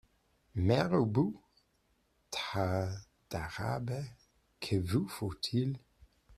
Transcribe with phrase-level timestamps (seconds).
[0.55, 1.35] Mère Ubu
[2.31, 2.89] Tas
[3.29, 4.03] d’Arabes,
[4.59, 5.77] que vous faut-il?